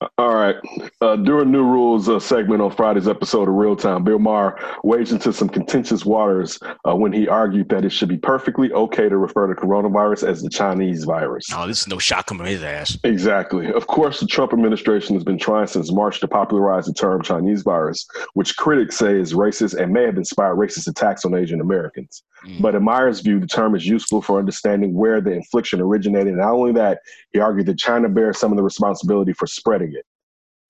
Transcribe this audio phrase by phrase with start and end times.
[0.00, 0.37] All right.
[1.00, 5.12] Uh, during New Rules uh, segment on Friday's episode of Real Time, Bill Maher waded
[5.12, 9.16] into some contentious waters uh, when he argued that it should be perfectly okay to
[9.16, 11.46] refer to coronavirus as the Chinese virus.
[11.54, 12.96] Oh, this is no shot coming his ass.
[13.04, 13.72] Exactly.
[13.72, 17.62] Of course, the Trump administration has been trying since March to popularize the term Chinese
[17.62, 22.22] virus, which critics say is racist and may have inspired racist attacks on Asian Americans.
[22.44, 22.60] Mm.
[22.60, 26.28] But in Maher's view, the term is useful for understanding where the infliction originated.
[26.28, 27.00] And not only that,
[27.32, 30.04] he argued that China bears some of the responsibility for spreading it.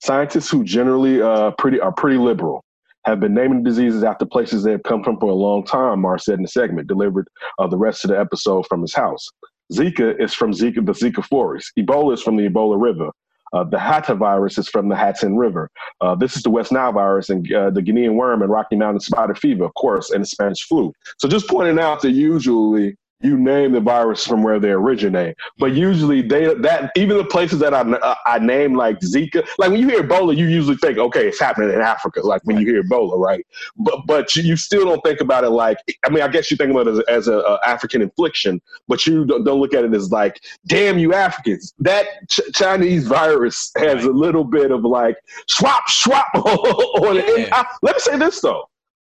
[0.00, 2.64] Scientists who generally uh, pretty are pretty liberal
[3.04, 6.18] have been naming diseases after places they have come from for a long time, Maher
[6.18, 9.28] said in a segment, delivered uh, the rest of the episode from his house.
[9.72, 11.72] Zika is from Zika, the Zika forest.
[11.78, 13.10] Ebola is from the Ebola River.
[13.52, 15.70] Uh, the Hanta virus is from the Hantan River.
[16.00, 19.00] Uh, this is the West Nile virus and uh, the Guinean worm and Rocky Mountain
[19.00, 20.92] spotted fever, of course, and the Spanish flu.
[21.18, 25.36] So just pointing out that usually you name the virus from where they originate.
[25.58, 29.70] But usually they that even the places that I uh, I name like Zika, like
[29.70, 32.20] when you hear Ebola, you usually think, okay, it's happening in Africa.
[32.24, 33.44] Like when you hear Ebola, right?
[33.76, 36.56] But but you, you still don't think about it like I mean, I guess you
[36.56, 39.84] think about it as, as a, a, African infliction, but you don't, don't, look at
[39.84, 44.04] it as like, damn you Africans, that ch- Chinese virus has right.
[44.04, 45.16] a little bit of like
[45.48, 47.48] swap swap on it.
[47.48, 47.64] Yeah.
[47.82, 48.68] let me say this though.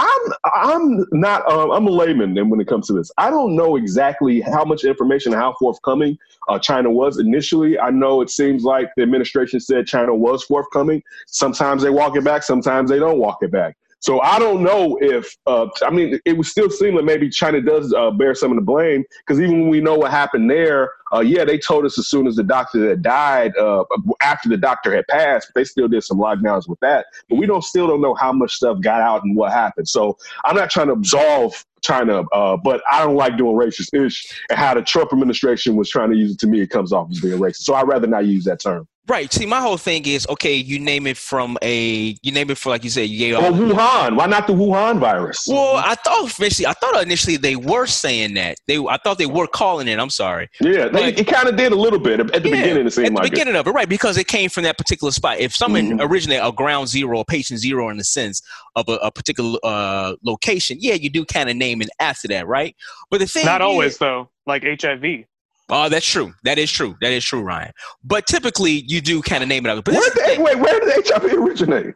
[0.00, 3.10] I'm I'm not um, I'm a layman and when it comes to this.
[3.18, 7.78] I don't know exactly how much information how forthcoming uh, China was initially.
[7.78, 11.02] I know it seems like the administration said China was forthcoming.
[11.26, 13.76] Sometimes they walk it back, sometimes they don't walk it back.
[14.00, 17.60] So I don't know if uh, I mean it would still seem like maybe China
[17.60, 20.90] does uh, bear some of the blame because even when we know what happened there,
[21.12, 23.84] uh, yeah, they told us as soon as the doctor that died uh,
[24.22, 27.06] after the doctor had passed, they still did some lockdowns with that.
[27.28, 29.88] But we don't still don't know how much stuff got out and what happened.
[29.88, 34.30] So I'm not trying to absolve China, uh, but I don't like doing racist ish
[34.50, 36.38] and how the Trump administration was trying to use it.
[36.40, 37.62] To me, it comes off as being racist.
[37.62, 38.86] So I'd rather not use that term.
[39.10, 39.32] Right.
[39.32, 40.54] See, my whole thing is okay.
[40.54, 42.16] You name it from a.
[42.22, 43.08] You name it for like you said.
[43.08, 43.34] You gave.
[43.34, 44.16] Oh, Wuhan.
[44.16, 45.46] Why not the Wuhan virus?
[45.48, 46.64] Well, I thought initially.
[46.64, 48.58] I thought initially they were saying that.
[48.68, 48.78] They.
[48.78, 49.98] I thought they were calling it.
[49.98, 50.48] I'm sorry.
[50.60, 52.86] Yeah, they, it kind of did a little bit at the yeah, beginning.
[52.86, 53.58] It seemed at the like beginning it.
[53.58, 53.88] of it, right?
[53.88, 55.40] Because it came from that particular spot.
[55.40, 56.00] If someone mm-hmm.
[56.08, 58.40] originated a ground zero, a patient zero, in the sense
[58.76, 62.46] of a, a particular uh, location, yeah, you do kind of name it after that,
[62.46, 62.76] right?
[63.10, 64.30] But the thing, not is, always though.
[64.46, 65.24] Like HIV.
[65.70, 66.34] Oh, that's true.
[66.42, 66.96] That is true.
[67.00, 67.72] That is true, Ryan.
[68.02, 69.84] But typically, you do kind of name it out.
[69.84, 71.94] But where did, wait, where did HIV originate?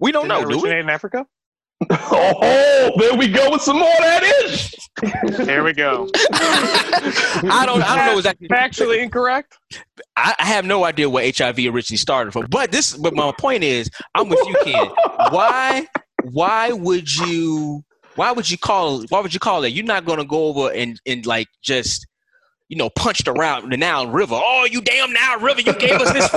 [0.00, 0.40] We don't did know.
[0.40, 1.26] It originate do in Africa?
[2.08, 4.74] Oh, there we go with some more that is.
[5.46, 6.08] there we go.
[6.32, 7.82] I don't.
[7.82, 8.48] I don't know exactly.
[8.48, 9.58] Factually incorrect.
[10.16, 12.46] I, I have no idea where HIV originally started from.
[12.48, 12.96] But this.
[12.96, 14.86] But my point is, I'm with you, Ken.
[15.30, 15.86] Why?
[16.22, 17.84] Why would you?
[18.14, 19.02] Why would you call?
[19.08, 19.74] Why would you call it?
[19.74, 22.06] You're not going to go over and and like just
[22.68, 24.34] you know, punched around the Nile River.
[24.36, 26.30] Oh, you damn Nile River, you gave us this.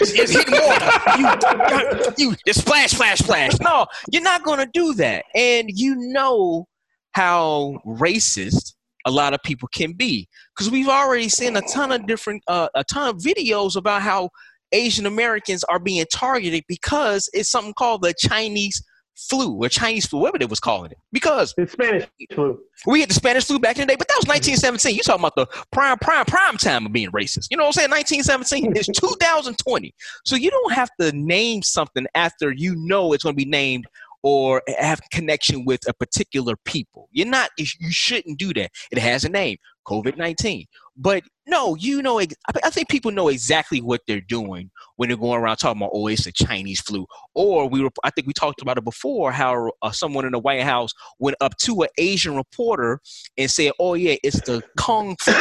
[0.00, 2.14] it's, it's hitting water.
[2.16, 3.52] You, you, it's splash, splash, splash.
[3.60, 5.24] No, you're not going to do that.
[5.34, 6.66] And you know
[7.12, 8.74] how racist
[9.06, 12.68] a lot of people can be because we've already seen a ton of different, uh,
[12.74, 14.30] a ton of videos about how
[14.72, 18.82] Asian Americans are being targeted because it's something called the Chinese
[19.16, 20.98] flu or Chinese flu, whatever they was calling it.
[21.12, 22.60] Because the Spanish flu.
[22.86, 24.96] We had the Spanish flu back in the day, but that was 1917.
[24.96, 27.48] You talking about the prime, prime, prime time of being racist.
[27.50, 27.90] You know what I'm saying?
[27.90, 29.94] 1917 is 2020.
[30.24, 33.86] So you don't have to name something after you know it's going to be named
[34.22, 37.08] or have connection with a particular people.
[37.12, 38.70] You're not, you shouldn't do that.
[38.90, 40.66] It has a name, COVID 19.
[40.96, 45.40] But no, you know, I think people know exactly what they're doing when they're going
[45.40, 47.06] around talking about, oh, it's a Chinese flu.
[47.34, 50.38] Or we were, I think we talked about it before, how uh, someone in the
[50.38, 53.00] White House went up to an Asian reporter
[53.36, 55.34] and said, oh, yeah, it's the Kung flu.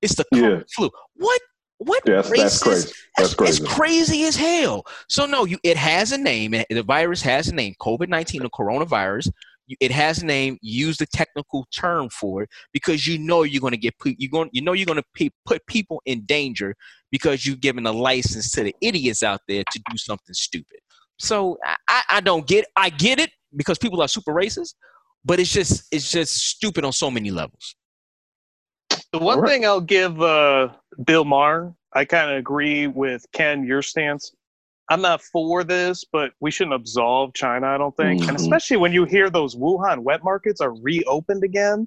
[0.00, 0.60] It's the Kung yeah.
[0.74, 0.90] flu.
[1.16, 1.40] What
[1.84, 2.92] what that's, that's crazy.
[3.16, 3.62] That's crazy.
[3.62, 4.86] It's crazy as hell.
[5.08, 6.52] So no, you it has a name.
[6.52, 7.74] The virus has a name.
[7.80, 9.30] COVID nineteen, the coronavirus.
[9.80, 10.58] It has a name.
[10.62, 14.50] Use the technical term for it because you know you're going to get you're going
[14.52, 16.74] you know you're going to put people in danger
[17.10, 20.78] because you've given a license to the idiots out there to do something stupid.
[21.18, 21.58] So
[21.88, 24.74] I, I don't get I get it because people are super racist,
[25.24, 27.76] but it's just it's just stupid on so many levels.
[29.12, 29.50] The one right.
[29.50, 30.68] thing I'll give uh,
[31.04, 34.32] Bill Maher, I kind of agree with Ken, your stance.
[34.90, 38.20] I'm not for this, but we shouldn't absolve China, I don't think.
[38.20, 38.30] Mm-hmm.
[38.30, 41.86] And especially when you hear those Wuhan wet markets are reopened again,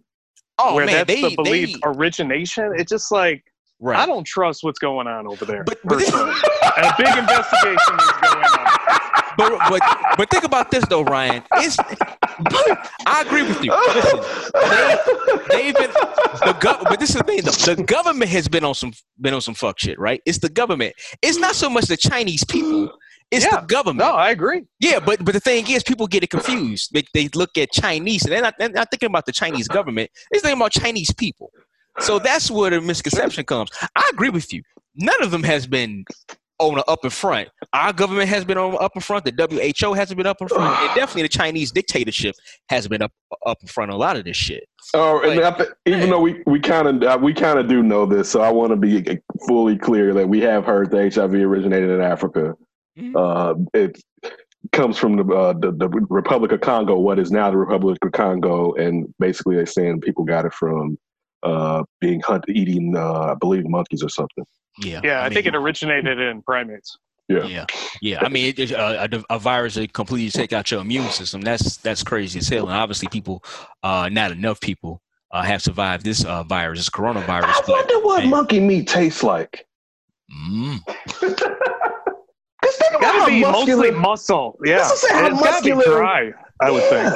[0.57, 1.79] oh, where man, that's they, the believed they...
[1.89, 2.73] origination.
[2.77, 3.43] It's just like,
[3.79, 3.99] right.
[3.99, 5.63] I don't trust what's going on over there.
[5.63, 8.64] But, but and a big investigation is going on.
[9.37, 9.81] But, but,
[10.17, 11.43] but think about this, though, Ryan.
[11.55, 11.77] It's,
[13.07, 13.71] I agree with you.
[13.71, 14.19] Listen,
[14.53, 14.97] they,
[15.49, 17.37] they've been the gov- but this is the thing.
[17.41, 20.21] The, the government has been on some been on some fuck shit, right?
[20.25, 20.93] It's the government.
[21.21, 22.91] It's not so much the Chinese people.
[23.31, 23.61] It's Yeah.
[23.61, 23.99] the government.
[23.99, 24.63] No, I agree.
[24.79, 26.91] Yeah, but but the thing is, people get it confused.
[26.93, 30.11] They, they look at Chinese, and they're not, they're not thinking about the Chinese government.
[30.31, 31.51] They're thinking about Chinese people.
[31.99, 33.69] So that's where the misconception comes.
[33.95, 34.61] I agree with you.
[34.97, 36.05] None of them has been
[36.59, 37.49] on the up in front.
[37.73, 39.25] Our government has been on up in front.
[39.25, 39.33] The
[39.81, 42.35] WHO hasn't been up in front, and definitely the Chinese dictatorship
[42.69, 43.11] has been up
[43.45, 44.65] up in front of a lot of this shit.
[44.93, 48.05] Oh, and I thi- even though we we kind of we kind of do know
[48.05, 51.89] this, so I want to be fully clear that we have heard the HIV originated
[51.89, 52.53] in Africa.
[52.97, 53.15] Mhm.
[53.15, 54.01] Uh, it
[54.71, 58.11] comes from the, uh, the the Republic of Congo, what is now the Republic of
[58.13, 60.97] Congo, and basically they're saying people got it from
[61.45, 64.45] uh, being hunted, eating, uh, I believe, monkeys or something.
[64.79, 66.97] Yeah, Yeah, I, think mean, it originated in primates.
[67.29, 67.45] Yeah.
[67.45, 67.65] Yeah,
[68.01, 68.19] yeah.
[68.21, 71.41] I mean, it, it- a, a, a virus that completely take out your immune system.
[71.41, 72.67] That's that's crazy as hell.
[72.67, 73.43] And obviously, people,
[73.83, 75.01] uh, not enough people,
[75.31, 77.45] uh, have survived this uh, virus, this coronavirus.
[77.45, 78.29] I But wonder what man.
[78.29, 79.65] monkey meat tastes like.
[80.31, 80.77] mm,
[82.61, 83.81] Because think about Gotta how be muscular.
[83.83, 84.59] mostly muscle.
[84.63, 86.31] Yeah, Let's just say how it's gotta be muscular- dry.
[86.61, 87.13] I would think.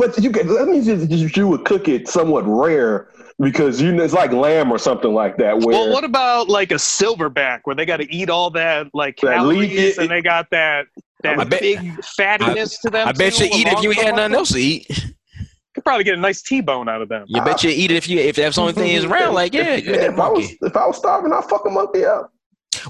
[0.00, 0.06] Yeah.
[0.06, 3.08] But you can, that means that you you would cook it somewhat rare
[3.40, 5.58] because you know it's like lamb or something like that.
[5.58, 9.16] Where Well, what about like a silverback where they got to eat all that like
[9.22, 10.86] That calories leaf- and they got that
[11.22, 11.78] that I bet- big
[12.18, 13.08] fattiness to them?
[13.08, 14.86] I bet too, you eat it if you had nothing else to eat.
[14.88, 17.24] You could probably get a nice T-bone out of them.
[17.28, 19.34] You bet you eat it if you if that's the only thing is around.
[19.34, 21.70] Like yeah, if, you that if I was if I was starving, I'd fuck a
[21.70, 22.32] monkey up.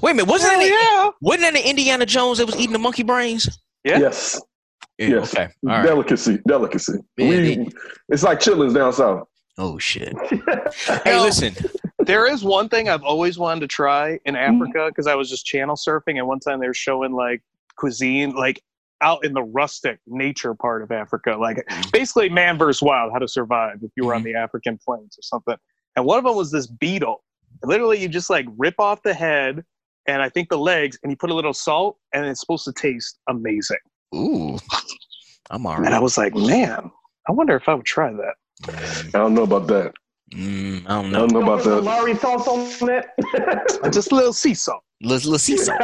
[0.01, 1.09] Wait a minute, wasn't Hell that yeah.
[1.21, 3.49] wasn't that the Indiana Jones that was eating the monkey brains?
[3.83, 3.99] Yeah.
[3.99, 4.39] Yes, Yeah,
[5.09, 5.33] Yes.
[5.33, 5.43] Okay.
[5.65, 5.85] All right.
[5.85, 6.93] delicacy, delicacy.
[7.17, 7.67] Yeah, we, they-
[8.09, 9.27] it's like chitlins down south.
[9.57, 10.13] Oh shit.
[11.03, 11.53] Hey, listen.
[11.99, 14.55] There is one thing I've always wanted to try in Mm-hmm.
[14.63, 17.41] Africa because I was just channel surfing and one time they were showing like
[17.75, 18.61] cuisine like
[19.01, 21.89] out in the rustic nature part of Africa, like Mm-hmm.
[21.91, 25.21] basically man versus wild, how to survive if you were on the African plains or
[25.21, 25.55] something.
[25.95, 27.23] And one of them was this beetle.
[27.63, 29.63] Literally, you just like rip off the head
[30.07, 32.73] and I think the legs, and you put a little salt, and it's supposed to
[32.73, 33.77] taste amazing.
[34.15, 34.57] Ooh,
[35.49, 35.85] I'm all right.
[35.85, 36.91] And I was like, man,
[37.27, 38.35] I wonder if I would try that.
[39.13, 39.93] I don't know about that.
[40.33, 41.19] Mm, I don't I know.
[41.27, 41.81] don't know about that.
[41.81, 43.89] Lowry sauce on that.
[43.91, 44.83] Just a little sea salt.
[45.03, 45.75] Let's let's see some.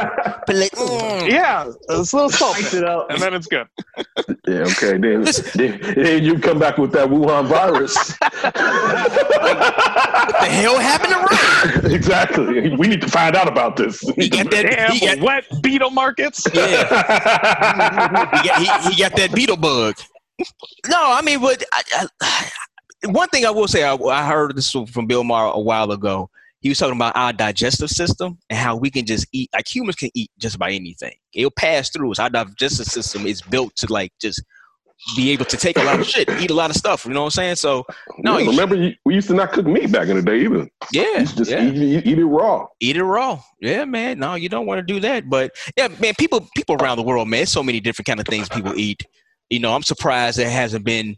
[0.46, 1.28] But like, mm.
[1.28, 3.10] Yeah, it's a little salt, it up.
[3.10, 3.66] and then it's good.
[4.46, 4.96] Yeah, okay.
[4.96, 5.24] Then,
[5.54, 7.94] then, then you come back with that Wuhan virus.
[8.18, 11.94] what the hell happened to Ryan?
[11.94, 12.74] exactly.
[12.76, 14.00] We need to find out about this.
[14.16, 14.62] He got that.
[14.62, 16.46] Damn, He got, wet beetle markets.
[16.54, 16.82] yeah,
[18.42, 19.96] he got, he, he got that beetle bug.
[20.86, 22.50] No, I mean, but I, I,
[23.04, 26.30] one thing I will say, I, I heard this from Bill Maher a while ago.
[26.60, 29.94] He was talking about our digestive system and how we can just eat, like humans
[29.94, 31.14] can eat just about anything.
[31.32, 32.18] It'll pass through us.
[32.18, 34.42] Our digestive system is built to like just
[35.16, 37.04] be able to take a lot of shit, eat a lot of stuff.
[37.06, 37.54] You know what I'm saying?
[37.56, 37.86] So
[38.18, 40.40] no, Yeah, you remember, you, we used to not cook meat back in the day
[40.40, 40.68] either.
[40.90, 41.64] yeah, You used to just yeah.
[41.64, 42.66] eat, eat, eat it raw.
[42.80, 43.40] eat it raw.
[43.60, 44.18] Yeah, man.
[44.18, 45.30] No, you don't want to do that.
[45.30, 48.48] But yeah, man, people people around the world, man, so many different kind of things
[48.48, 49.04] people eat.
[49.48, 51.16] You know, I'm surprised there hasn't been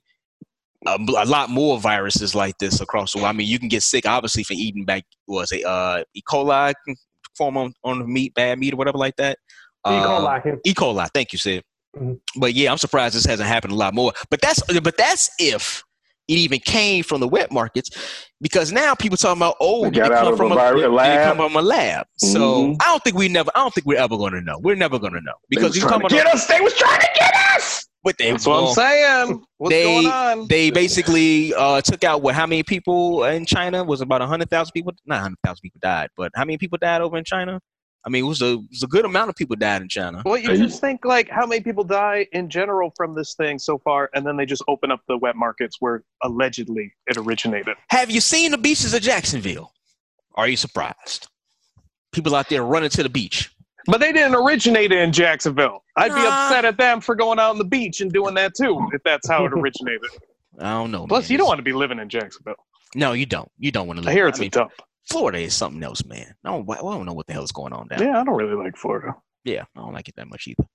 [0.86, 3.28] a, a lot more viruses like this across the world.
[3.28, 6.22] I mean, you can get sick obviously from eating back was a uh, E.
[6.28, 6.72] coli
[7.36, 9.38] form on, on the meat, bad meat or whatever like that.
[9.86, 9.90] E.
[9.90, 10.42] Uh, coli.
[10.42, 10.74] can- E.
[10.74, 11.08] coli.
[11.14, 11.62] Thank you, Sid.
[11.96, 12.20] Mhm.
[12.36, 14.12] But yeah, I'm surprised this hasn't happened a lot more.
[14.30, 15.82] But that's but that's if
[16.28, 17.90] it even came from the wet markets,
[18.40, 20.84] because now people talking about oh, It did it come from a a, vi- did
[20.84, 21.36] it lab.
[21.36, 22.06] come from a lab?
[22.18, 22.38] So
[22.68, 22.76] Mhm.
[22.80, 23.50] I don't think we never.
[23.56, 24.58] I don't think we're ever going to know.
[24.60, 26.46] We're never going to know because you come to get us.
[26.46, 27.88] They was trying to get us.
[28.04, 29.44] With the That's what I'm saying.
[29.58, 30.48] What's They- going on?
[30.48, 32.34] They basically uh, took out what?
[32.34, 33.84] How many people in China?
[33.84, 34.92] Was about hundred thousand people?
[35.06, 37.60] Not hundred thousand people died, but how many people died over in China?
[38.02, 40.22] I mean, it was a it was a good amount of people died in China.
[40.24, 43.78] Well, you- just think like how many people die in general from this thing so
[43.78, 47.76] far, and then they just open up the wet markets where allegedly it originated.
[47.90, 49.72] Have you seen the beaches of Jacksonville?
[50.36, 51.28] Are you surprised?
[52.12, 53.50] People out there running to the beach.
[53.90, 55.82] But they didn't originate in Jacksonville.
[55.96, 56.46] I'd be Nah.
[56.46, 59.28] upset at them for going out on the beach and doing that too, if that's
[59.28, 60.08] how it originated.
[60.58, 61.06] I don't know.
[61.06, 61.32] Plus, man.
[61.32, 62.54] you don't want to be living in Jacksonville.
[62.94, 63.50] No, you don't.
[63.58, 64.10] You don't want to live.
[64.10, 64.72] I hear it's mean, a dump.
[65.08, 66.34] Florida is something else, man.
[66.44, 68.00] I don't, I don't know what the hell is going on down.
[68.02, 69.14] Yeah, I don't really like Florida.
[69.44, 70.68] Yeah, I don't like it that much either.